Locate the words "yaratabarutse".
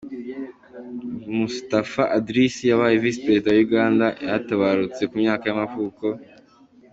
4.25-5.01